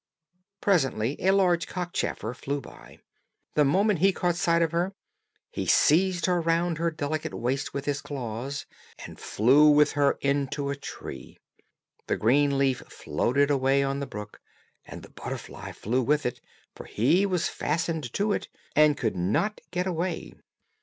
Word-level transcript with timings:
Presently 0.61 1.15
a 1.19 1.29
large 1.31 1.67
cockchafer 1.67 2.33
flew 2.33 2.59
by; 2.59 2.97
the 3.53 3.63
moment 3.63 3.99
he 3.99 4.11
caught 4.11 4.35
sight 4.35 4.63
of 4.63 4.71
her, 4.71 4.95
he 5.51 5.67
seized 5.67 6.25
her 6.25 6.41
round 6.41 6.79
her 6.79 6.89
delicate 6.89 7.35
waist 7.35 7.71
with 7.71 7.85
his 7.85 8.01
claws, 8.01 8.65
and 9.05 9.19
flew 9.19 9.69
with 9.69 9.91
her 9.91 10.17
into 10.21 10.71
a 10.71 10.75
tree. 10.75 11.37
The 12.07 12.17
green 12.17 12.57
leaf 12.57 12.79
floated 12.89 13.51
away 13.51 13.83
on 13.83 13.99
the 13.99 14.07
brook, 14.07 14.41
and 14.85 15.03
the 15.03 15.11
butterfly 15.11 15.71
flew 15.71 16.01
with 16.01 16.25
it, 16.25 16.41
for 16.73 16.85
he 16.85 17.27
was 17.27 17.47
fastened 17.47 18.11
to 18.13 18.33
it, 18.33 18.47
and 18.75 18.97
could 18.97 19.15
not 19.15 19.61
get 19.69 19.85
away. 19.85 20.33